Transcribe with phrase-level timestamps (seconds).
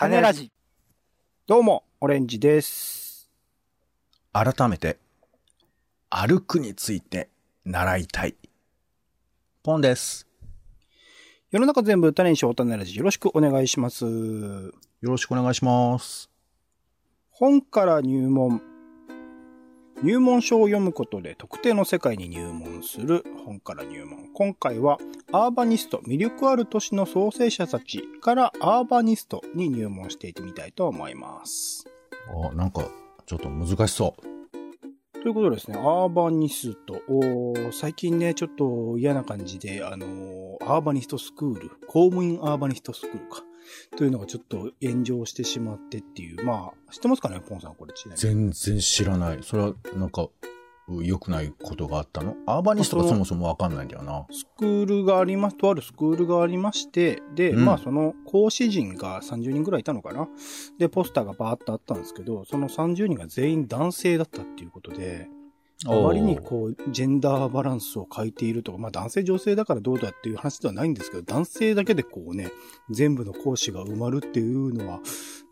[0.00, 0.50] 種ラジ。
[1.46, 3.30] どうも、オレンジです。
[4.32, 4.98] 改めて、
[6.08, 7.28] 歩くについて
[7.66, 8.34] 習いたい。
[9.62, 10.26] ポンです。
[11.50, 12.96] 世の中全部種にしよう種ラジ。
[12.96, 14.06] よろしくお願いします。
[14.06, 16.30] よろしくお願いします。
[17.28, 18.69] 本から入門。
[20.02, 24.28] 入門書を読むことで特定の世界に入門する本から入門。
[24.32, 24.98] 今回は
[25.30, 31.84] アーバニスト、魅力ある都市の創生者たちからアーバニストに入門していってみたいと思います。
[32.50, 32.88] あ、なんか、
[33.26, 35.20] ちょっと難しそう。
[35.22, 37.02] ということですね、アーバニスト。
[37.72, 43.42] 最近ね、ちょっと嫌な感じで、あのーアーバニストスクール、公務員アーバニストスクールか。
[43.96, 46.44] というのがちょっと炎上してしまってっていう。
[46.44, 48.20] まあ、知ってますかね、ポンさん、これちなみに。
[48.20, 49.38] 全然知らない。
[49.42, 50.28] それは、なんか、
[50.88, 52.34] う良くないことがあったの？
[52.46, 54.26] アーバニストがそもそもわかんないんだよな。
[54.32, 60.28] スクールがあります、とあるスクールがありまして、で、うんまあその講師陣が30人ぐらいいたのかな？
[60.78, 65.28] で、ポスターがバーっとあったんですけど、その30人が全員男性だったっていうことで、
[65.86, 72.50] あまりにこう、ジェンダーバランスを変えているとか、まあ男性女性だからどうだっていう話ではないんですけど、男性だけでこうね、
[72.90, 75.00] 全部の講師が埋まるっていうのは、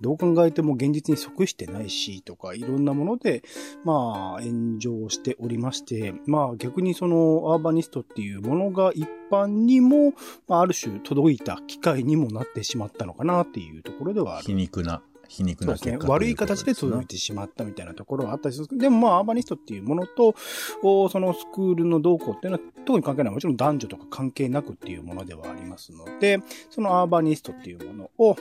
[0.02, 3.42] どう考えても現実に即してないし、とか、いろんなもので、
[3.84, 10.12] まあ、炎上しておりまして、まあ逆にそのアーバニストっていうものが一般にも、
[10.46, 14.52] まあある種届いた機会にもなってしまったのかなっていうところではある皮。
[14.52, 16.08] 肉な、皮肉な結果。
[16.08, 18.78] 悪い形で届いてしまったみたいなところはあったりする。
[18.78, 20.34] でもまあ、アーバニストっていうものと、
[20.82, 23.34] おそのスクールの動向っていうのは特に関係ない。
[23.34, 26.40] もちろん男女とか関係なくっていうものではありますので、
[26.70, 28.36] そのアーバニストっていうものを、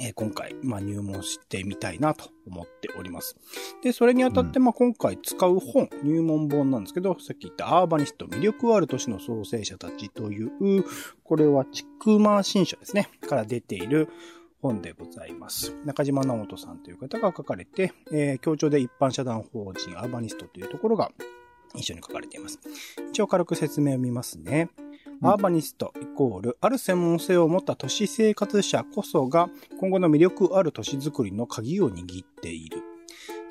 [0.00, 3.36] えー今回、まあ、入門してみたいなと思っております。
[3.82, 10.84] で、それにあたって、まあ、今回使う本、入門本なんですけど、さっき言ったアーバニスト、魅力ある都市の創生者たちという、
[11.24, 14.08] これは、ちくま新書ですね、から出ている
[14.62, 15.74] 本でございます。
[15.84, 21.10] 中島直人さんという方が書かれて、えー、協調で一般社団法人アーバニストというところが
[21.74, 22.60] 一緒に書かれています。
[23.10, 24.70] 一応軽く説明を見ますね。
[24.78, 24.92] うん
[25.24, 32.82] アーバニストイコール、ある専門性を持った都市生活者こそが、今後の魅力ある都市づくりの鍵を握っている。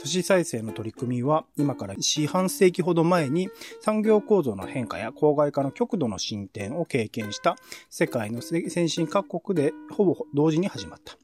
[0.01, 3.51] 都市再生の取り組みは、今から四半世紀ほど前に
[3.81, 7.56] 産業構造の変化や郊外化の極度の進展を経験した
[7.91, 11.19] 世界の先進各国でほぼ同時に始まった。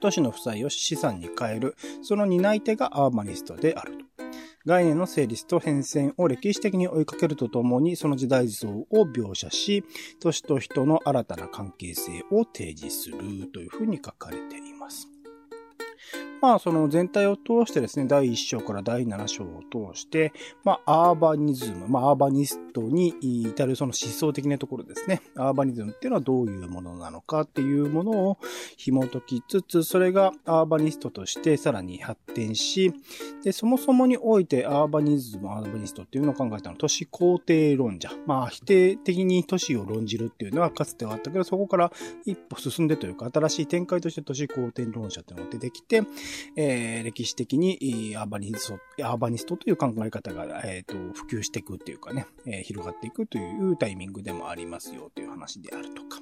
[0.00, 4.04] 都市の負債を資産に変える、その担い手がアーバニストであると。
[4.64, 9.84] 概念の成立と変遷を歴史的に追いかけるとともに、その時代像を描写し、
[10.20, 13.18] 都市と人の新たな関係性を提示する
[13.52, 14.69] というふうに書かれています。
[16.40, 20.32] まあ、その全体を通してですね、第1章から第7章を通して、
[20.64, 25.20] まあ、アーバニズム、まあ、アーバニストに至るその思想的なところですね。
[25.36, 28.38] アーバニズムっていうのはどういうものなのかっていうものを
[28.76, 32.92] 紐解きつつ、それがアーバニストとしてさらに発展し、
[33.44, 38.10] で、そもそもにおいてアーバニズム、アーバニストっていうのを考えたのは都市肯定論者。
[38.26, 41.92] まあ、否定的に都市を論じるっていうのはかつてはあったけど、そこから
[42.24, 46.02] 一歩進んでというか、新しい展開として都市肯定論者っていうのが出てきて、
[46.56, 56.18] えー歴史的にアーバニスト、アーバニストという考え方が、えーと普及していくっていうかね、え広がっていくというタイミングでもありますよという話であるとか。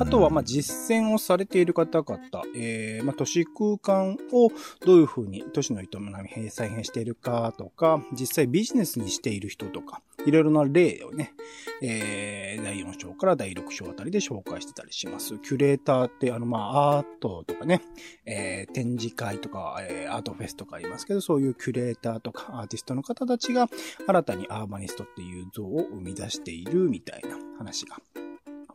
[0.00, 2.18] あとは、ま、実践をされている方々、
[2.56, 4.50] えーま、都市空間を
[4.84, 5.86] どういうふうに都市の営
[6.34, 11.32] み再編しているかとか、実際ビジネスにしている人とか、いろいろな例をね、
[11.80, 15.38] えー第4章から第6章あたりで紹介してたりします。
[15.38, 17.82] キュレーターって、あの、ま、アートとかね、
[18.24, 23.68] えー展示会とか、えーアートフェスとかありますけど、そういうキュレーターとかアーティストの方たちが
[24.06, 27.96] 新たにアーバニストっていう像を生み出しているみたいな話が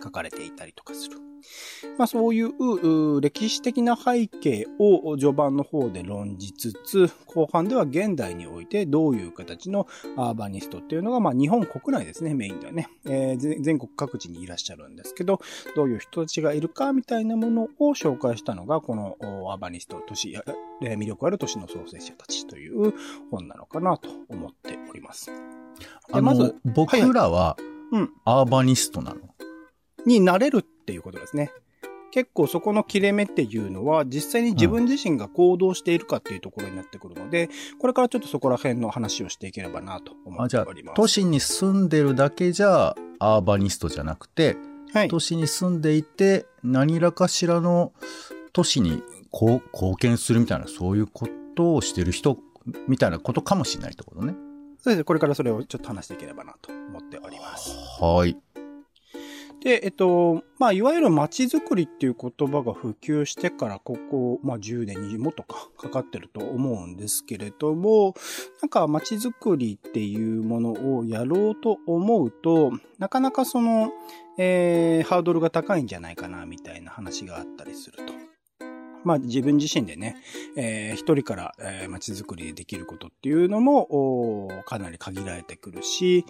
[0.01, 1.17] 書かれていたりとかする。
[1.97, 15.39] まあそういうう歴史的な背景を序盤の方で論じつつ、後半では現代においてどういう形のアーバニストっていうのが、まあ日本国内ですね、メインではね、えーぜ全国各地にいらっしゃるんですけど、
[15.75, 20.35] どういう人たちがいるかみたいなものを紹介したのが、このおアーバニスト、都市、
[20.81, 22.93] えー魅力ある都市の創生者たちという
[23.31, 25.31] 本なのかなと思っております。
[26.11, 27.55] あの、まず僕らは
[27.91, 29.21] うん、アーバニストなの？
[30.05, 31.51] になれるっていうことですね。
[32.11, 37.49] 結構そこの切れ目っていうのは実際に自分自身が行動しているかっていうところになってくるので、
[37.79, 44.57] これからちょっとそこら辺の話をしていければなと思あ、ってじゃあおります。、都市に住んでるだけじゃアーバニストじゃなくて、
[44.91, 45.19] はい都。
[45.19, 47.93] 市に住んでいて、何らかしらの
[48.53, 49.61] 都市に貢
[49.97, 52.39] 献するみたいな、そういうことをしてる人
[52.87, 54.33] みたいなことかもしれないってことね。
[54.79, 55.03] そうですね。
[55.03, 57.75] これからそれをちょっと話していければなと思っております。
[58.01, 58.35] はい。
[59.61, 68.15] で、えっと、まあ、いわゆる街づくりっていう言葉が普及してから、ここ、まあ、10年、20もとか、かかってると思うんですけれども、
[68.61, 73.91] なんか街づくりっていうものをやろうと思うと、なかなかその、
[74.37, 78.28] えー、ハードルが高いんじゃないかな、みたいな話があったりすると。
[79.03, 80.17] まあ自分自身でね、
[80.55, 86.25] えー、一人から、えー、街づくりでできることっていうのも、かなり限られてくるし、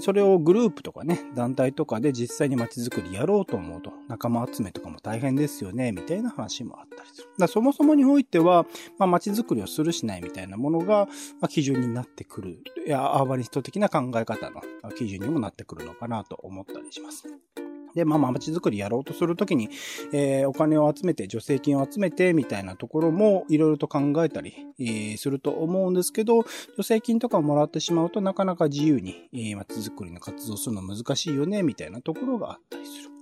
[0.00, 7.28] それをグループとかね、団体とかで実際に街づくりやろうと思うと、仲間集めとかも大変ですよね、みたいな話もあったりする。
[7.38, 8.66] だそもそもにおいては、
[8.98, 11.06] まあ街づくりをするしないみたいなものが、
[11.40, 12.62] まあ、基準になってくる。
[12.86, 14.62] いや、アーバニスト的な考え方の
[14.96, 17.24] 基準にもなってくるのかなと思ったりします。
[17.94, 19.70] で、まあまあ街づくりやろうとするときに、
[20.12, 33.17] えー、お金を集めて、助成金を集めて、みたいなところもいろいろと考えたり、えー、すると思うんですけど、助成金とかをもらってしまうとなかなか自由に、えー、街づくりの活動するの難しいよね、みたいなところがあったりする。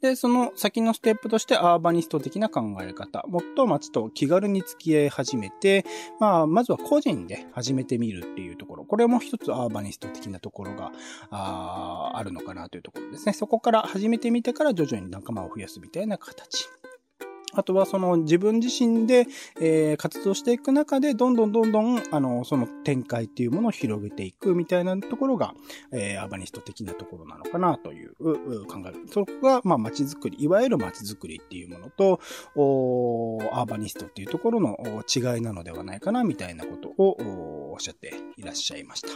[0.00, 3.24] で、その先のステップとしてアーバニスト的な考え方。
[3.28, 5.84] もっと街と気軽に付き合い始めて、
[6.18, 8.84] まあ、まずは個人で始めてみるっていうところ。
[8.84, 10.92] これも一つアーバニスト的なところが
[11.30, 13.32] ああるのかなというところですね。
[13.32, 16.68] そこから始めてみてから徐々に仲間を増やすみたいな形。
[17.52, 19.26] あとはその自分自身で、
[19.60, 25.54] えー、活動していく中で、どんどんどんどん、あの、その展開っていうものを広げていくみたいなところが、
[25.92, 28.14] えー、アーバニスト的なところなのかなという
[28.66, 28.92] 考え。
[29.12, 32.20] そこが、まあ、街づくり、いわゆる街づくりっていうものと、
[32.54, 34.76] おアーバニストっていうところの
[35.08, 39.08] 違いなのではないかな、みたいなことをおっしゃっていらっしゃいました。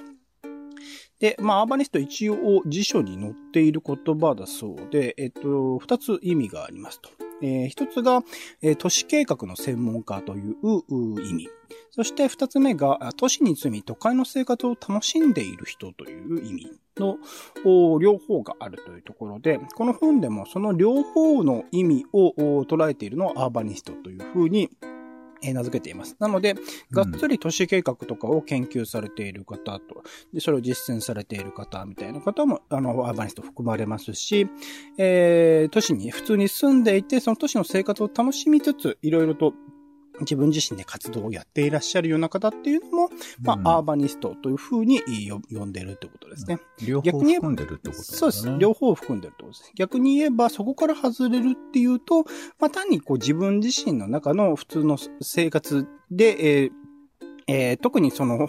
[1.19, 7.11] で、まあ、アーバニスト一応辞書に載っている言葉だそうで、えっと、二つ意味がありますと。
[7.45, 8.23] えー、一つが、
[8.63, 10.57] えー、都市計画の専門家という
[11.23, 11.49] 意味。
[11.91, 17.19] そして二つ目が、都市に住み都会の生活を楽しんでいる人という意味の
[17.99, 24.71] 両方があるというところで、この本でもその両方の意味を捉えているのはアーバニストというふうに
[25.53, 26.17] 名付けています。
[26.19, 26.55] なので、
[26.91, 30.03] がっつり都市計画とかを研究されている方と、
[30.33, 34.49] でそれを実践されている方みたいな方も、あの、アーバニスト含まれますし、
[34.99, 39.53] えー、都市に普通に住んでいて、その都市の生活を楽しみつつ、いろいろと
[40.21, 43.11] 自分自身で活動をやっていらっしゃるような方っていうのも、
[43.43, 45.01] まあ、うん、アーバニストというふうに
[45.31, 46.59] 呼んでるってことですね。
[46.87, 48.19] 両方含んでるってことですね。
[48.19, 48.59] そうです。
[48.59, 49.73] 両方含んでるってことです。
[49.75, 52.25] 逆に言えば、そこから外れるっていうと、
[52.59, 56.84] まあ、単にこう自分自身の中の普通の生活で、えー
[57.47, 58.49] えー、特にその、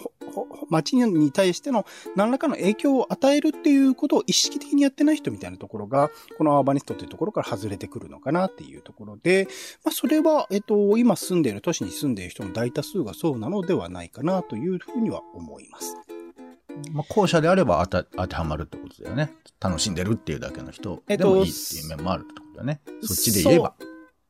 [0.68, 9.48] 街に対しての何らかの影響を与えるっていうことを意識的にやってない人みたいなところが、このアーバニストというところから外れてくるのかなっていうところで、
[9.84, 15.96] まあ、それは、えっと、今住んでいる都市に住んでいる人の大多数がそうなのではないかなというふうには思います。
[16.92, 19.32] まあ、後者であれば当てはまるってことだよね。
[19.60, 22.80] 楽しんでるっていうだけの人でもいいっていう面もあるってことだよね。
[23.02, 23.74] そっちで言えば。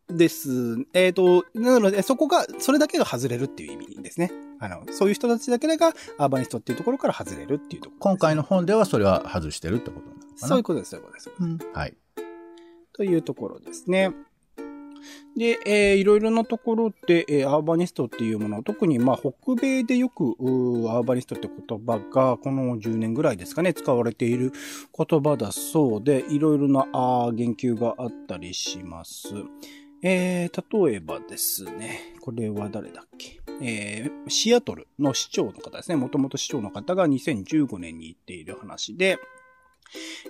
[0.08, 0.86] です。
[0.92, 4.30] えっ、ー、と、なので、そこが、それだけが外れるっていう意味ですね。
[4.58, 10.48] あの、そういう人たちだけがアーバニストっていうところから外れるっていうところ、今回の本ではそれは外してるってことなのかな？
[10.48, 11.30] そういうことです、そういうことです。
[11.38, 11.96] うん、はい。
[12.92, 14.12] というところですね。
[15.36, 24.52] で、えー、いろいろなところで、えー、アーバニストっていうもの、特にまあ北米でよくアーバニストって言葉がこの10年ぐらいですかね、使われている
[24.96, 29.28] 言葉だそうで、いろいろなあ言及があったりします。
[30.02, 33.40] えー、例えばですね、これは誰だっけ？
[33.62, 35.96] えー、シアトルの市長の方ですね。
[35.96, 39.18] もともと市長の方が2015年に行っている話で、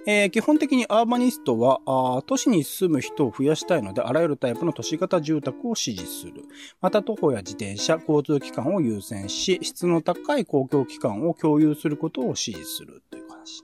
[0.07, 6.45] えー、基本的にアーバニストはあ都市に住む人を増やしたいので、あらゆるタイプの都市型住宅を支持する。
[6.81, 13.63] また徒歩や自転車、交通機関を優先し、質の高い公共機関を共有することを支持するという話。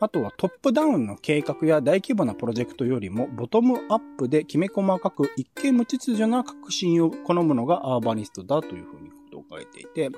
[0.00, 9.09] あとはトップダウンの計画や大規模なプロジェクトよりも、ボトムアップできめ細かく一見無秩序な革新を好むのがアーバニストだというふうに
[9.50, 10.10] と書いていて、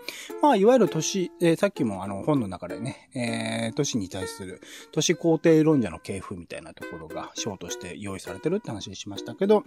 [0.43, 4.61] まあ、いわゆる都市、えー、さっきもあの本の中でね、えー、都市に対する
[4.93, 9.65] 都市肯定論者の系譜みたいなところが章として用意されてるって話にしましたけど、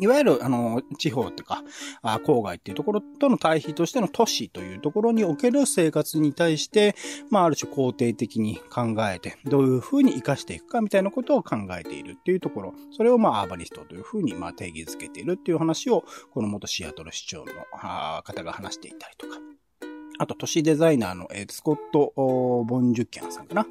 [0.00, 1.62] いわゆる、あの、地方とか、
[2.02, 6.94] 郊外っていうところとの対比としての都市というところにおける生活に対して、
[7.30, 17.52] まあ、ある種肯定的に考えて、どういうふうに活かしていくかみたいなことを考えているっていうところ、それをまあ、アーバリストというふうにまあ、定義づけているっていう話を、この元シアトル市長の
[18.24, 19.59] 方が話していたりとか。
[20.20, 23.66] あと、都市デザイナーの、えー、スコット・ボンジュッキャンさんかな。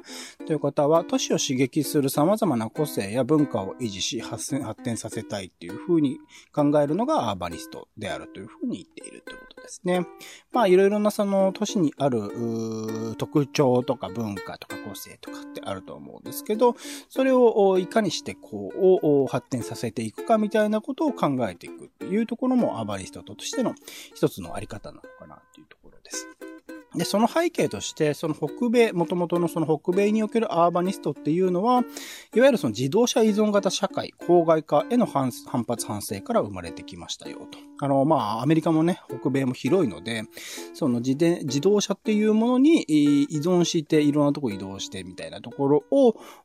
[0.48, 6.18] という方は、都市を刺激する様々な個性や文化を維持し発展させたいっていうふうに
[6.52, 10.04] 考えるのがアーバニストであるというふうに言っているということですね。
[10.50, 16.74] まあ、いろいろなその都市にある特徴とか文化とか個性とかってあると思うんですけど、
[17.08, 23.76] それをいかにしてこう、発展させていくかみたいなことを考えていくっていうところもアーバニストとしての
[24.16, 26.39] 一つのあり方なのかなっていうところです。
[26.94, 31.84] で、その背景として、その北米、元々のその北米におけるアーバニストっていうのは、
[32.34, 37.58] いわゆるその自動車依存型社会、郊外化への反発反省から生まれてきましたよと。
[37.82, 40.24] あの、まあ、アメリカもね、北米も広いので、
[40.74, 45.84] その自転自動車っていうものに依存していろんなとこ移動してみたいなところ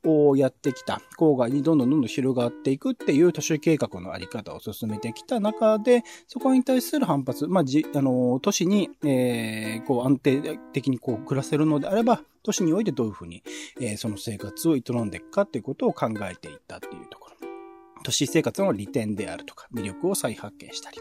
[0.05, 1.01] をやってきた。
[1.17, 10.34] 郊外にどんどんどんどん広がっていくっていう都市計画のあり方を進めてきた中で、そこに対する反発、まあ、じ、あの、都市に、えー、こう安定
[10.73, 13.43] 的にこう暮らせるのであれば、都市においてどういうふうに、
[13.81, 17.35] え、その生活を営んでいくかっていうことを考えていったっていうところ。
[18.03, 20.99] 都市生活の利点であるとか、魅力を再発見したり、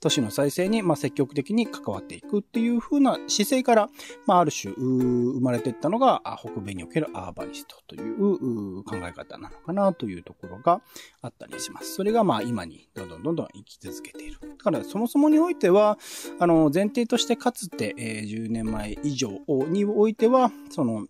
[0.00, 3.88] 都市の再生に、まあ、積極的に関わっていくっていう風な姿勢から、
[4.26, 10.82] まあ、ある種、生まれていったのが、北米におけるアーバニストという考え方なのかなというところが
[11.22, 11.94] あったりします。
[11.94, 14.38] それが、まあ、今にどんどんどんどん生き続けている。
[14.40, 15.98] だから、そもそもにおいては、
[16.38, 19.30] あの、前提としてかつて、えー、10年前以上
[19.68, 21.06] においては、その、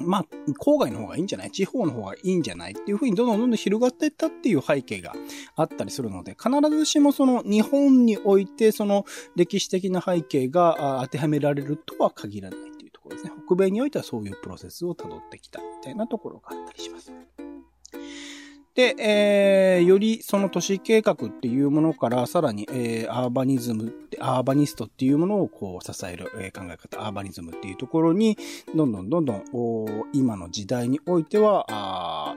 [0.00, 0.24] まあ、
[0.60, 1.50] 郊外の方がいいんじゃない？
[1.50, 5.12] 地方の方がいいんじゃないっていうふうにどんどんどんどん広がっていったっていう背景が
[5.56, 9.04] あったりするので、必ずしもその日本においてその
[9.36, 13.32] 歴史的な背景が当てはめられるとは限らないっていうところですね。
[13.46, 17.12] 北米においてはそういうプロセスを辿ってきたみたいなところがあったりします。
[18.74, 28.38] で、えー、よりその都市計画っていうものからさらに、えー、アーバニズム、アーバニストっていうものをこう支える、えー、考え方、アーバニズムっていうところに、
[28.74, 32.34] どんどんどんどん、お今の時代においては、あ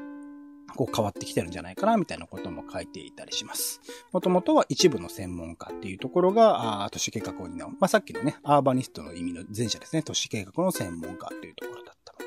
[0.75, 3.79] こう変わってきてるんじゃないかな、みたいなことも書いていたりします。
[4.11, 7.69] もともとは一部の専門家っていうところが、あ都市計画を担う。
[7.69, 12.24] まあ、さっきのね、アーバニストの意味の前者ですね、都市計画の専門家っていうところだったの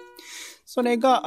[0.70, 1.22] それが、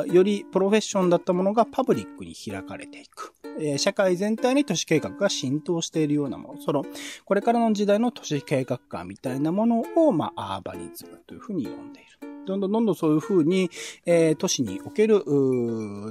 [0.00, 3.32] あよりプロフェッションだったものがパブリックに開かれていく。
[3.60, 6.60] え、社会全体に都市計画が浸透しているようなもの。
[6.60, 6.82] その、
[7.24, 12.44] これからの時代の都市計画化みたいなものを、まあ、アーバニズムというふうに呼んでいる。
[12.44, 13.70] どんどんどんどんそういうふうに、
[14.04, 15.22] えー、都市における、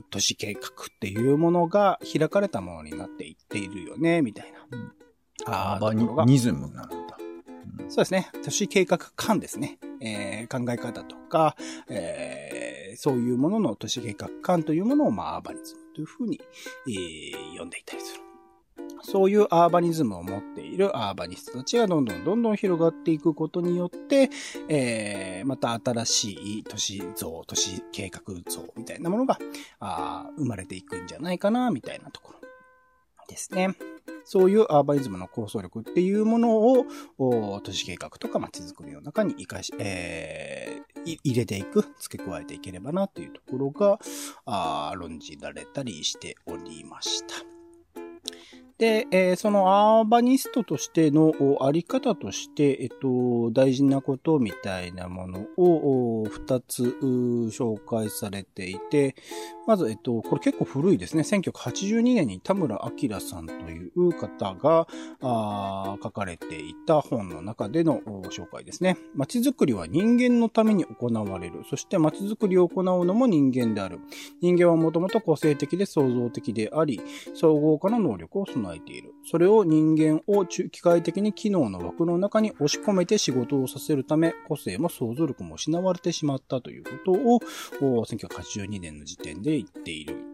[0.09, 4.53] 都市計画っていうものが開かれたものになっていっているよね、みたい
[5.45, 5.75] な。
[5.75, 7.18] アーバニズムなんだ。
[7.87, 8.29] そうですね。
[8.43, 9.79] 都市計画観ですね。
[10.01, 11.55] えー、考え方とか、
[11.89, 16.39] えー、そういうものの都市計画観というものを、まあ、アーバニズムというふうに、
[16.87, 18.21] えー、呼んでいたりする。
[19.01, 24.29] そういうアーバニズムを持っているアーバニストたちがどんどんどんどん広がっていくことによって、
[24.67, 29.39] えー、また新しい都市像、都市計画像みたいなものが
[29.79, 32.48] あ生まれていくんじゃないかな、みたいなところ
[33.29, 33.75] ですね。
[34.25, 36.85] そういうアーバニズムの構想力っていうものを、
[37.63, 43.99] 都市計画とか街づくりの中に活かし、えー、入れていく、付け加えていければなというところが、
[44.45, 47.59] あ論じられたりしておりました。
[48.79, 56.83] で、えー、そのアーバニストとしてのあり方として、えっと、大事なことみたいなものを二つ
[57.51, 59.15] 紹介されていて、
[59.69, 61.21] まず、えっと、これ結構古いですね。
[61.21, 64.87] 1982年に田村明さんという方が
[65.21, 67.99] あ書かれていた本の中での
[68.31, 68.97] 紹介ですね。
[69.13, 71.63] 街づくりは人間のために行われる。
[71.69, 73.99] そして街づくりを行うのも人間である。
[74.41, 76.99] 人間はもともと個性的で創造的であり、
[77.35, 79.13] 総合化の能力を備えている。
[79.25, 87.39] それを人間を機械的に機能の枠の中に押し込めて仕事をさせるため、個性も想像力も失われてしまったということを、
[87.81, 90.28] 1982年の時点で言っている。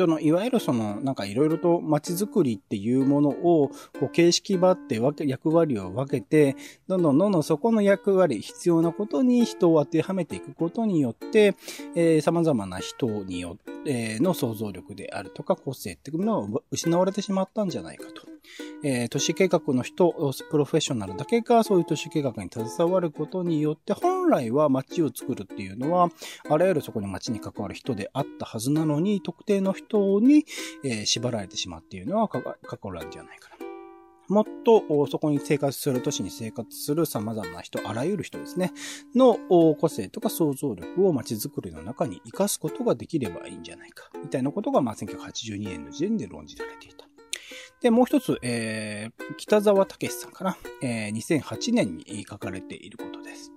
[0.00, 6.56] その、いわゆるその、なんかいろいろと街づくりっていうものを、こう、形式ばって分け、役割を分けて、
[6.88, 11.54] どんどんどんどんそこの役割、必要なことに人を当てはめていくことによって、
[11.94, 18.22] えー、様々な人によって、の想像力であるとか、個性っていうものが失われてしまったんじゃないかと。
[18.82, 20.12] えー、都市計画の人、
[20.50, 26.10] プロフェッショナルだけがそういう都市計画に携わることによって、本来は街を作るっていうのは、
[26.48, 30.44] あらゆるそこに街に関わる人であったはずなのに、特定の人に、
[30.84, 32.42] えー、縛られてしまうっているのは関
[32.84, 33.70] わるんじゃないかな。
[34.30, 38.72] もっとそこに生活する都市に生活する様々な人、あらゆる人ですね、
[39.12, 39.36] の
[39.74, 47.09] 個性とか想像力を街づくりの中に活かすことができればいいんじゃないか、みたいなことが、まあ、1982年の時点で論じられていた。
[47.80, 50.56] で、もう一つ、えー、北沢武さんかな。
[50.82, 53.52] えー、2008年に書かれていることです。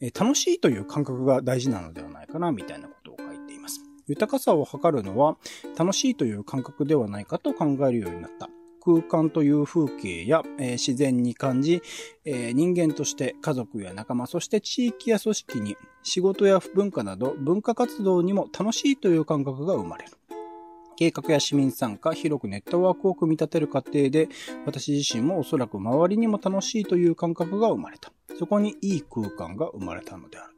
[0.00, 3.80] えー楽しいという感覚が大事なのではないかな、みたいなことを書いています。
[4.06, 5.36] 豊かさを測るのは、
[5.78, 8.48] 楽しいという感覚ではないかと考えるようになった。
[8.84, 11.82] 空間という風景や、えー自然に感じ、
[12.24, 20.12] えー人間として家族や仲間、そして地域や組織に仕事や文化など文化活動にも楽しいという感覚が生まれる。
[20.96, 24.28] 計画や市民参加、広くネットワークを組み立てる過程で、
[24.66, 28.12] 私自身もおそらく周りにも楽しいという感覚が生まれた。
[28.38, 30.51] そこにいい空間が生まれたのである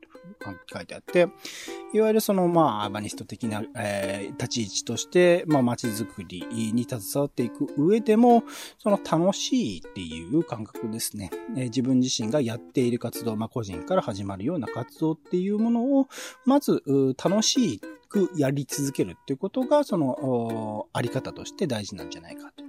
[0.73, 1.29] 書いてあって、
[1.93, 8.45] いわゆるその、まあ、アーバニスト的な、えー立ち位置として、まあ、街づくりに携わっていく上でも、
[8.79, 11.31] その楽しいっていう感覚ですね。
[11.57, 16.09] えー自分自身がやっている活動、まあ、個人から始まるような活動っていうものを、
[16.45, 16.83] まず、
[17.23, 22.65] 楽しくやり続けるっていうことが、その、あり方として大事なんじゃないかと。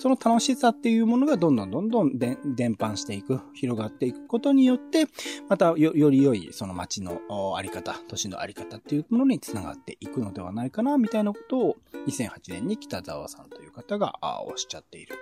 [0.00, 5.04] その楽しさっていうものがどんどんどんどん伝伝播していく、広がっていくことによって、
[5.50, 7.20] またよより良いその街の
[7.54, 11.76] あり方、都市のあり方っていうものにつながっていくのではないかな、みたいなことを
[12.08, 14.14] 2008年に北沢さんという方が
[14.48, 15.16] おっしゃっている。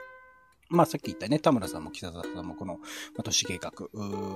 [0.71, 2.81] まあさっき言ったね、田村さんも北沢さんもこの、ま
[3.19, 3.73] あ都市計画、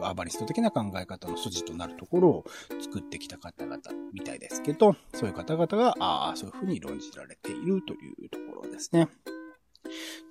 [0.05, 2.45] アーバニスト的な考え方の筋となるところを
[2.81, 3.79] 作ってきた方々
[4.13, 9.09] みたいですけど、そういう方々が、ああ、そういうふうに論じられているというところですね。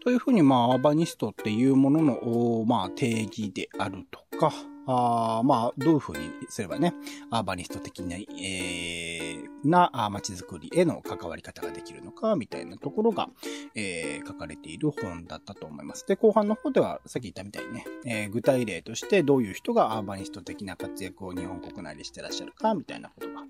[0.03, 4.51] というふうに、まあ、アーバニストっていうものの、まあ、定義であるとか、
[4.87, 6.93] あまあ、どういうふうにすればね、
[7.29, 13.29] アーバニスト的な、えーな街づくりへの関わり方ができるのか、みたいなところが、
[13.75, 16.05] えー書かれている本だったと思います。
[16.07, 23.43] で、後半の方では、さっき言ったみたいにね、えー具体例としてどういう人がアーバニスト的な活躍を日本国内でしてらっしゃるか、みたいなことが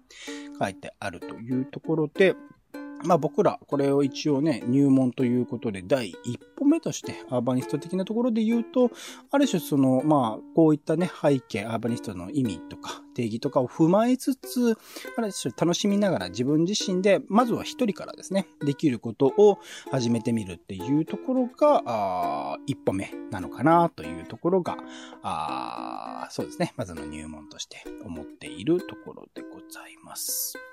[0.60, 2.36] 書いてあるというところで、
[3.04, 8.92] まあ僕ら、これを一応ね、入門ということで、第一歩目として、アーバニスト的なところで言うと、
[9.32, 14.78] ある種その、まあ、こういったね、背景、アーバニストの意味とか、定義とかを踏まえつつ、
[15.18, 19.60] ある種楽しみながら自分自身で、まずは一人からですね、できることを
[19.92, 24.78] 始めてみるっていうところが、あ一歩目なのかなというところが、
[25.24, 30.71] あそうですね、まずの入門として思っているところでございます。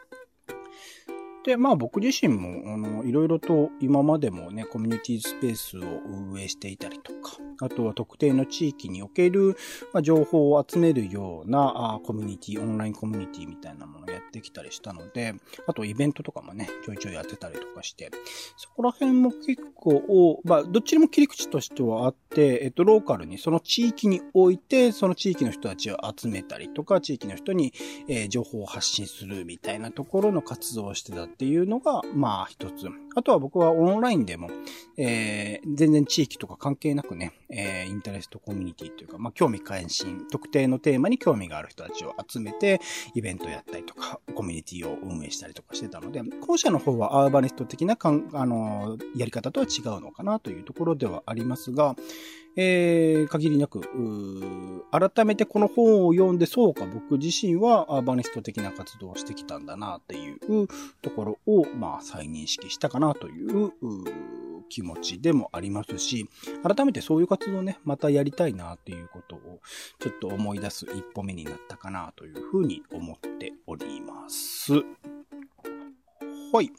[1.44, 9.56] で、まあ僕自身も、あの、いろいろと今までもね、コミュニティスペースを運営していたりとか、あとは特定の地域における、
[9.92, 15.34] ま、情報を集めるようなあコミュニティ、オンラインコミュニティみたいなものをやってきたりしたので、
[15.66, 18.10] あとイベントとかもね、ちょいちょいやってたりとかして、
[18.56, 27.72] そこら辺も結構、まあ、どっちにも切り口としてはあって、えっと、ローカルに、その地域において、その地域の人たちを集めたりとか、地域の人に、
[28.08, 32.86] えー情報を発信するみたいなところの活動をしてたっていうのが、まあ一つ。
[33.14, 34.50] あとは僕はオンラインでも、
[34.96, 42.80] えー全然地域とか関係なくね、えーインタレストコミュニティというか、まあ興味関心、特定のテーマに興味がある人たちを集めて、
[43.14, 51.96] イベントをやったりとか、コミュニティを運営したりとかしてたので、後者の方はアーバニスト的なかん、あのーやり方とは違うのかなというところではありますが、
[52.56, 53.80] えー限りなく、
[54.90, 60.68] 改めてこの本を読んで、そうか、僕自身はアーバニスト的な活動をしてきたんだなっていう
[61.02, 63.72] ところを、まあ、再認識したかなというう
[64.68, 66.28] 気持ちでもありますし、
[66.62, 69.60] 改めてそういう活動をね、またやりたいなっていうことを、
[69.98, 74.72] ちょっと思い出す一歩目になったかなというふうに思っております。
[74.74, 76.70] はい。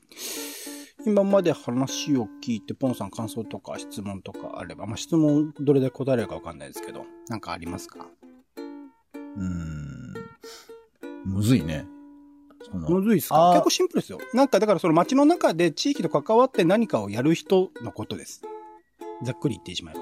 [1.05, 8.07] 今まで話を聞いて、ポンさん感想とか質問とかあれば、まあ、質問どれで答えるかわかんないですけど、なんかありますか？
[8.57, 10.13] うーん。
[11.23, 11.87] むずいね。
[12.73, 13.51] むずいっすか？
[13.53, 14.19] 結構シンプルですよ。
[14.33, 18.41] なんかだからその街の中で地域と関わって何かをやる人のことです。
[19.23, 20.01] ざっくり言ってしまえば。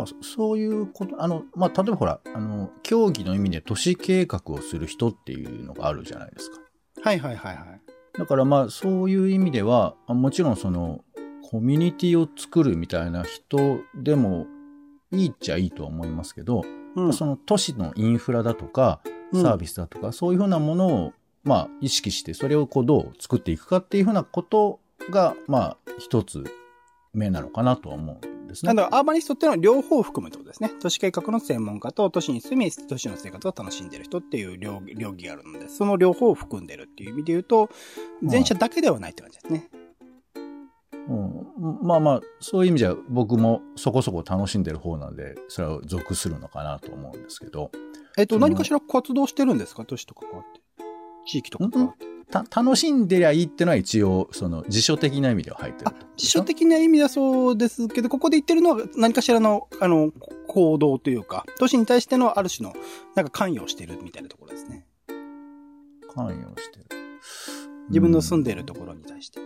[0.00, 6.58] あそそういうこと、あの、まあ、例えばほら、あの、競技の意味で都市計画をする人っていうのがあるじゃないですか。
[7.02, 7.80] はいはいはいはい。
[8.18, 11.04] だからまあ、そういう意味では、あもちろんその、
[11.42, 14.46] コミュニティを作るみたいな人でも
[15.12, 16.62] いいっちゃいいとは思いますけど、
[16.96, 26.44] うんその都市のインフラだとか、うんサービスだとか、そういうふうなものを、まあ、意識して、それをこう、どう作っていくかっていうふうなことが、まあ、一つ
[27.12, 28.68] 目なのかなとは思うんですね。
[28.68, 30.70] なんだアーバニストっていうのは両方含むってことですね。
[30.80, 37.70] 都市計画の専門家と都市に住み、都市の生活を楽しんでる人っていう両両義があるので、その両方を含んでるっていう意味で言うと、
[38.22, 39.70] 前者だけではないって感じですね。
[41.06, 47.70] うん、まあまあ、そういう意味じゃ僕もそこそこ楽しんでる方なんで、それは属するのかなと思うんですけど。
[48.16, 49.84] えっと、何かしら活動してるんですか？
[49.84, 50.60] 都市と関わって。
[51.26, 52.06] 地域とか関わって。
[52.30, 60.12] た楽しんでりゃいいってのは一応、その辞書的な意味では入ってるて辞書的な意味だそうですけど、ここで言ってるのは何かしらの、あの、
[60.48, 62.74] 行動というか、都市に対してのある種の、
[63.14, 64.86] なんか関与してるみたいなところですね。
[66.14, 66.86] 関与してる。
[67.88, 69.40] 自分の住んでいるところに対して。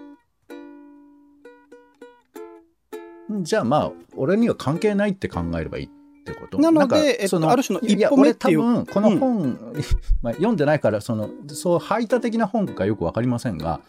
[3.30, 5.88] うんじゃあまあ、俺には関係ないって考えればいいっ
[6.28, 6.58] てこと？
[6.58, 9.58] なのでそのある種の一歩目っていう俺多分、この本、
[10.22, 13.80] まあ、読んでないから、その、そう、排他的な本かよくわかりませんが、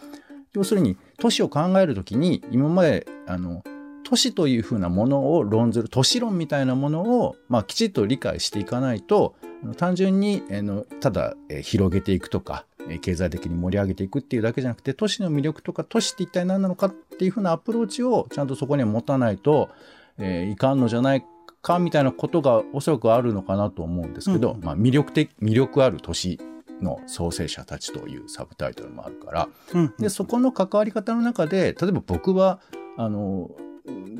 [0.53, 3.63] 要するに、都市を考えるときに、今まで、あの、
[4.03, 9.35] 都市というふうなものを論ずる、都市論みたいなものを、まあ、きちっと理解していかないと、
[9.77, 19.69] 単純に、あのただ、えー広げていくとか、えー経済的に盛り上げていくっていうだけじゃなくて、都市の魅力とか、都市って一体何なのかっていうふうなアプローチをちゃんとそこには持たないと、
[20.17, 21.23] えーいかんのじゃない
[21.61, 26.39] かみたいなことがおそらくあるのかなと思うんですけど、うんまあ、魅力的、魅力ある都市
[26.81, 29.93] の創生者たちというサブタイトルもあるから、うん。
[29.99, 32.59] で、そこの関わり方の中で、例えば僕は、
[32.97, 33.51] あの、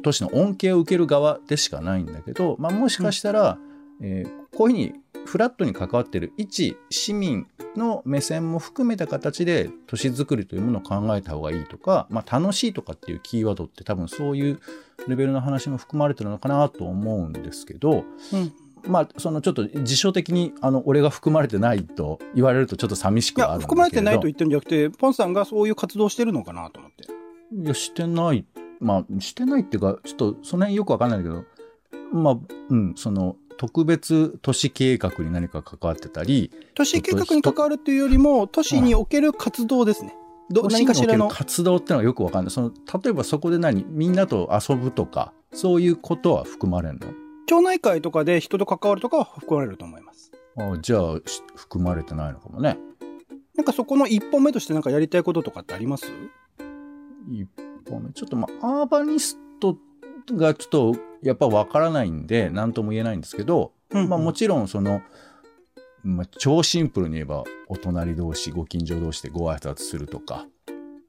[0.01, 3.57] 都市の恩恵を受ける側でしかないんだけど、まあ、もしかしたら、
[4.01, 4.93] えーこういうふうに
[5.29, 14.59] フラットに関わっている一市民の目線も含めた形で都市づくりというものを考えた方がいいとか、まあ、楽しいとかっていうキーワードって多分そういう
[15.07, 18.53] レベルの話も含まれてるのかなと思うんですけど、うん
[18.87, 27.03] まあ、そのちょっと辞書的にあの俺が含まれてないと言われるとちょっと寂しくはあるんだけれど含まれてないと言ってるんじゃなくて、ポンさんがそういう活動をしてるのかなと思って。
[27.53, 28.45] いや、してない。
[28.79, 31.43] まあ、してないっていうか、ちょっとその辺よくわかんないけど、
[32.11, 32.37] まあ、
[32.69, 40.15] うん、その、特別都市計画に何か関わってたり、都市計画に関わるというよりも、都市における活動ですね。
[40.49, 41.27] ど何かしらの。
[41.27, 42.51] 活動ってのはよくわかんない。
[42.51, 42.71] その、
[43.03, 47.07] 例えばそこで何みんなと遊ぶとか、そういうことは含まれるの？
[47.47, 50.31] 町内会とかで人と関わるとかは含まれると思います。
[50.55, 52.77] あじゃあ、し含まれてないのかもね。
[53.55, 56.05] なんかそこの一本目としてなんかやりたいこととかってあります？
[57.29, 57.45] 一
[57.89, 58.11] 本目。
[58.13, 59.77] ちょっとまあ、アーバニスト
[60.31, 65.01] がちょっと、やっぱわからないんで、なんとも言えないんですけど、まあもちろんその、
[66.03, 70.47] まあ、超シンプルに言えばお隣同士ご近所同士でご挨拶するとか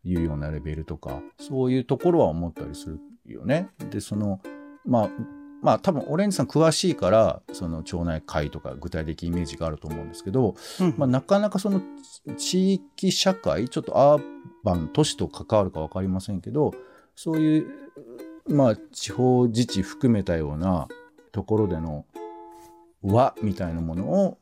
[0.05, 3.69] いうようなレベルとかそういうところは思ったりするよね。
[3.91, 4.41] でその
[4.85, 5.11] まあ
[5.63, 11.83] まあ多分オレンジさん詳しいからその町内会とか具体的イメージがあると思うんですけど、うんまあ、なかなかその
[12.37, 14.25] 地域社会ちょっとアー
[14.65, 16.73] バン都市と関わるか分かりませんけど
[17.15, 17.67] そういう
[18.49, 20.89] まあ地方自治含めたような
[21.33, 22.05] ところでの
[23.03, 24.39] 和みたいなものを、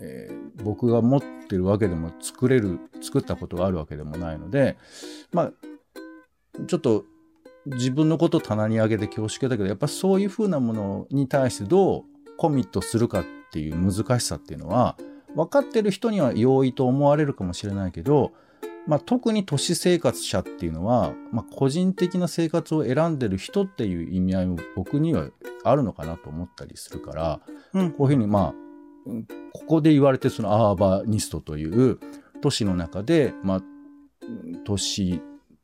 [0.00, 4.76] えー僕が持ってるわけでも作れる作ったことがあるわけでもないので
[5.32, 5.52] まあ
[6.66, 7.04] ちょっと
[7.66, 12.04] 自分のことを棚に上げて恐縮だけどやっぱそういうふうなものに対してどう
[12.36, 14.96] コミットするかっていう難しさっていうのは
[15.34, 18.32] 分かってる人には容易と思われるかもしれないけど、
[18.86, 25.28] まあ、特に都市生活者っていうのは、まあ、個人的な生活を選んでる人っていう意味合いも僕には
[25.64, 27.40] あるのかなと思ったりするから
[27.74, 27.90] うん。
[27.92, 28.54] こういうふうにまあ
[29.06, 31.98] うんここで言われてそのアーバニストという
[32.40, 33.56] 都市の中で、まあ、
[34.22, 35.20] うん都市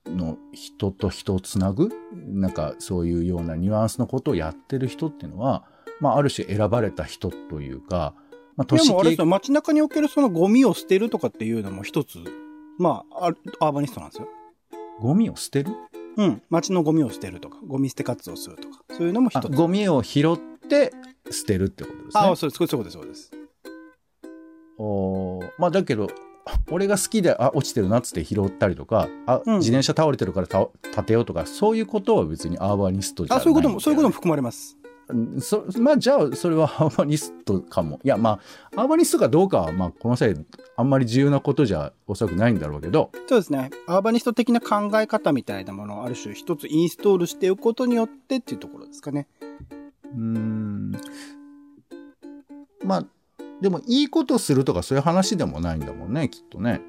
[0.06, 5.64] の人と人をつなぐなんかそういうようなニュアンスのことをやってる人っていうのは、
[6.00, 8.14] まあ、ある種選ばれた人というか、
[8.56, 12.18] まあ、い都市計やもうあれですよ、街中におけるそのゴミを捨てるとかっていうのも一つ、
[12.78, 14.28] まあ、アーバニストなんですよ。
[15.00, 15.70] ゴミを捨てる？
[16.16, 16.42] うん。
[16.50, 19.52] 街のゴミを捨てるとか、ゴミ捨て活動するとか、そういうのもあ一つ。
[19.52, 20.36] ゴミを拾っ
[20.68, 20.92] て
[21.30, 22.10] 捨てるってことですね。
[22.14, 23.30] ああ、そうです、そうです、そうです。
[24.76, 26.08] おーまあだけど
[26.68, 34.76] 俺が好きであ落ちてるなっつって拾ったりとかあ、うん自転車倒れてるからた立てようとかそういうことは別にアーバニストじゃあ、ないそういうことも、そういうこともも含まれます。
[35.40, 38.40] そまあじゃあそれはアーバニストかもいやま
[38.76, 40.34] あアーバニストかどうかはまあこの際
[40.76, 43.70] あんまり重要なことじゃおそらくないんだろうけどそうですね。
[43.86, 49.28] アーバニスト的な考え方みたいなものをある種一つインストールしておくことによってっていうところですかね。
[50.14, 50.92] うーん
[52.84, 53.04] まあ
[53.60, 56.80] でもいいことするとかそういう話でもないんだもんねきっとね。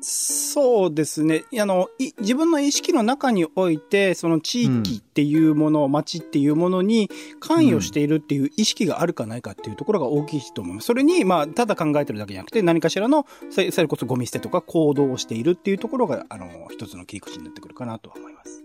[0.00, 1.44] そうですね。
[1.60, 1.88] あの、
[2.20, 10.86] 自分の意識の中において、その地域っていうもの、街っていうものに関与しているっていう意識があるかないかっていうところが大きいと思います。
[10.86, 18.64] それに、まあ、ただ考えてるだけじゃなくて、何かしらの、それこそゴミ捨てとか行動をしているっていうところが、あの、一つの切り口になってくるかなとは思います。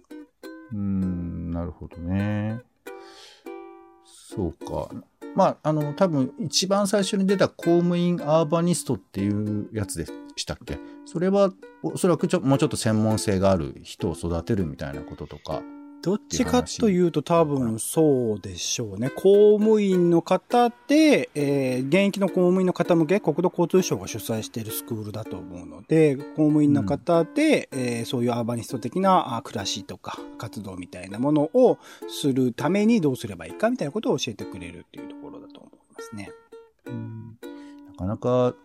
[0.74, 2.60] うん、なるほどね。
[4.36, 4.90] そうか。
[5.36, 10.78] まあ、あの、多分一番最初に出た公務員アーバニストっていうやつでしたっけ？
[11.06, 15.62] それはおそらくちょもうちょっと専門性がある人を育てるみたいなこととか
[16.02, 19.10] どっちかというと多分そうでしょうね。
[19.10, 36.30] 公務員の方で、えー、現役の公務員の方向け国土交通省が主催しているスクールだと思うので、公務員の方で、うん、えー、そういうアーバニスト的な暮らしとか活動みたいなものをするためにどうすればいいかみたいなことを教えてくれるっていうところだと思いますね。
[36.86, 37.38] うん、
[37.88, 38.56] なかなか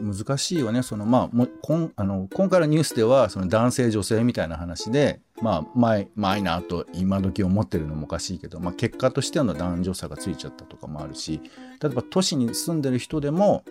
[0.00, 0.82] 難しいよね。
[0.82, 11.40] そのまあ、もこんあの今回のニュースではその男性女性みたいな話で、まあ、マイマイナーと今時思ってるのもおかしいけど、まあ、結果としての男女差がついちゃったとかもあるし
[11.80, 13.64] 例えば都市に住んでる人でも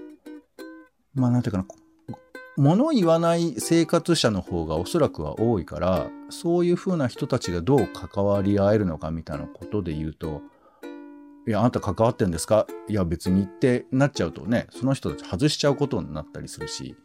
[1.14, 1.66] まあなんていうかな
[2.58, 10.42] 物言わない生活者の方がおそらくは多いからそういうふうな人たちがどう関わり合えるのかみたいなことで言うと
[11.48, 12.68] いや、あんた関わってんですか？
[12.88, 16.96] いや、別にってなっちゃうとね、その人たち外しちゃうことになったりするし、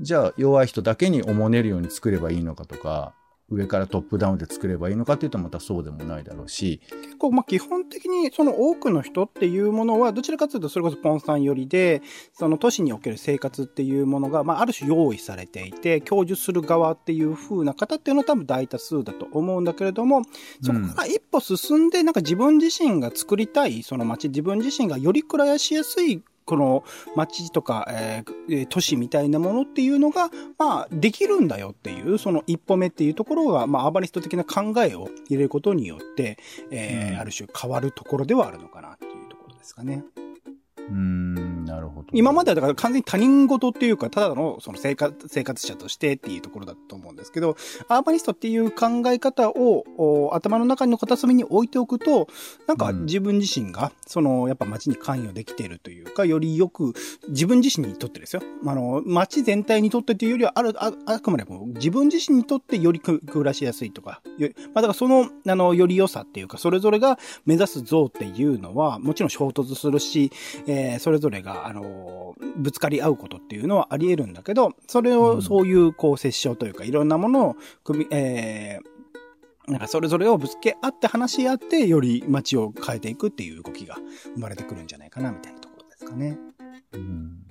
[0.00, 3.14] じゃあ弱い人だけにおもねるように作ればいいのかとか、
[3.50, 6.80] 上からトップダウンで作ればいいのかっていうとまたそうでもないだろうし。
[7.02, 12.02] 結構まあ基本的にその多くの人っていうものはどちらかというとそれこそポンさん寄りで、
[12.34, 20.22] その都市における生活っていうものがまあある種用意されていて、享受する側っていう風な方っていうのは多分大多数だと思うんだけれども、
[20.62, 26.82] そこから一歩進んでなんか自分自身が作りたいその街、自分自身がより暮らしやすいこの
[27.14, 36.38] 街とか、えー、都市みたいなものっていうのが、まあ、できるんだよっていう、その一歩目っていうところが、まあ、アーバリスト的な考えを入れることによって、
[36.70, 40.02] えー、うん、ある種変わるところではあるのかなっていうところですかね。
[40.88, 42.08] うん、なるほど。
[42.12, 47.56] 今まではだから完全に他人事っていうか、ただのその生活、生活者としてっていうところだと思うんですけど、
[47.88, 52.28] アーバニストっていう考え方を頭の中の片隅に置いておくと、
[52.66, 56.94] なんか自分自身が、その、やっぱ街に関与できているというか、よりよく、
[57.28, 58.42] 自分自身にとってですよ。
[58.66, 64.22] あの、街全体にとってというよりは、ある、ああくまでも自分自身にとってより暮らしやすいとか、
[64.74, 70.32] まあだからその、あの、より良さっていうか、それぞれが目指す像っていうのは、もちろん衝突するし、
[70.66, 83.96] えーえー、それぞれが、あのぶつかり合うことっていうのはあり得るんだけど、それを、そういう、こう、折衝というか、いろんなものを組み、えー、なんかそれぞれをぶつけ合って話し合って、より街を変えていくっていう動きが
[84.34, 86.38] 生まれてくるんじゃないかな、みたいなところですかね。
[86.92, 87.44] うん。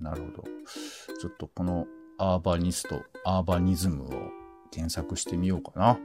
[0.00, 0.44] なるほど。
[1.20, 1.86] ちょっとこの
[2.18, 4.08] アーバニスト、アーバニズムを
[4.70, 5.98] 検索してみようかな。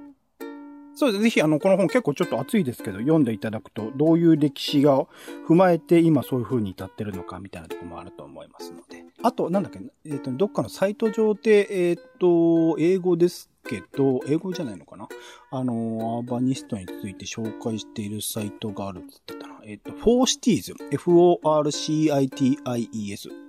[0.99, 1.23] そうです。
[1.23, 5.07] ぜひ、あの、この本結構ちょっと熱いですけど、読んでいただくと、どういう歴史が
[5.47, 9.05] 踏まえて今そういう風に至ってるのかみたいなとこもあると思いますので。
[9.23, 15.07] あと、なんだっけ、えっ、ー、と、どっかのサイト上で、えっ、ー、と、英語ですけど、英語じゃないのかな？
[15.51, 19.48] あの、アーバニストについて紹介しているサイトがあるって言ってた。
[19.65, 22.09] えっ、ー、と、 For Cities、F-O-R-C-I-T-I-E-S、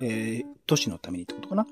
[0.00, 1.66] えー、都市のためにってことかな？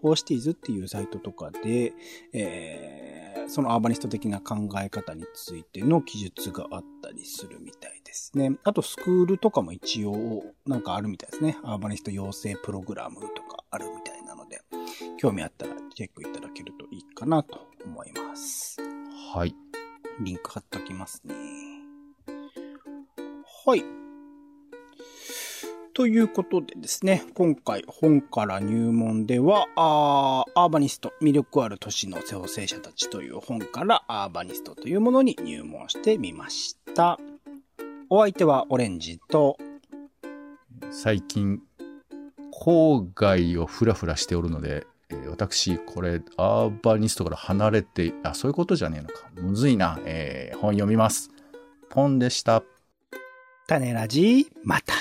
[0.00, 1.92] For Cities っていうサイトとかで、
[2.32, 8.52] えー、そのアーバニスト的な考え方についての記述があったりするみたいですね。
[8.64, 11.56] あとスクールとかも一応なんかあるみたいですね。
[11.62, 14.60] アーバニスト養成プログラムとかあるみたいなので、
[15.16, 18.78] 興味あったらチェックいただけるといいかなと思います。
[19.34, 19.54] はい。
[20.20, 21.34] リンク貼っときますね。
[23.66, 23.84] はい。
[25.94, 37.18] ということでですね、今回本から入門では、あーアーバニスト、魅力ある都市の創生者たちという本からアーバニストというものに入門してみました。
[38.10, 39.56] お相手はオレンジと、
[40.90, 41.62] 最近、
[42.52, 49.30] 郊外をふらふらしておるので、えー、私、これ、アーバニストから離れて、あ、そういうことじゃねえのか。
[49.36, 49.98] むずいな。
[50.04, 51.30] えー、本読みます。
[51.88, 52.62] ポンでした。
[53.66, 54.92] 種ラジまた。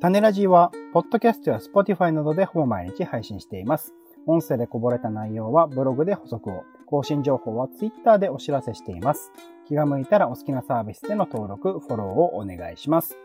[0.00, 3.92] 種ラジは、ポッドキャストや Spotify などでほぼ毎日配信しています。
[4.28, 9.32] 音声でこぼれた内容はブログで補足を、更新情報は Twitter でお知らせしています。
[9.66, 13.18] 気が向いたらお好きなサービスでの登録、フォローをお願いします。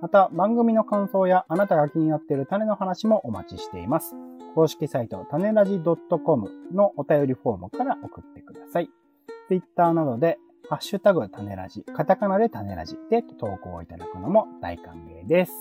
[0.00, 4.14] また、番組の感想やあなたが気になっている種の話もお待ちしています。
[4.54, 5.78] 公式サイト、種ラジ
[6.24, 8.88] .com のお便りフォームから送ってください。
[9.48, 10.38] Twitter などで、
[10.68, 15.52] ハッシュタグ種ラジ、カタカナで種ラジで投稿いただくのも大歓迎です。